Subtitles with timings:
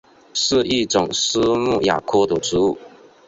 [0.33, 2.75] 是一种苏木亚科的植物。